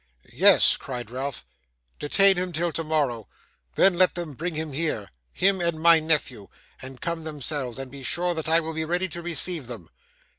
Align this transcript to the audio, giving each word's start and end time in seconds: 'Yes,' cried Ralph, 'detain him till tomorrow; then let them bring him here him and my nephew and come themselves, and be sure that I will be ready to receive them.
'Yes,' 0.33 0.77
cried 0.77 1.11
Ralph, 1.11 1.45
'detain 1.99 2.35
him 2.35 2.51
till 2.51 2.71
tomorrow; 2.71 3.27
then 3.75 3.93
let 3.93 4.15
them 4.15 4.33
bring 4.33 4.55
him 4.55 4.73
here 4.73 5.11
him 5.31 5.61
and 5.61 5.79
my 5.79 5.99
nephew 5.99 6.47
and 6.81 6.99
come 6.99 7.23
themselves, 7.23 7.77
and 7.77 7.91
be 7.91 8.01
sure 8.01 8.33
that 8.33 8.49
I 8.49 8.61
will 8.61 8.73
be 8.73 8.83
ready 8.83 9.07
to 9.09 9.21
receive 9.21 9.67
them. 9.67 9.89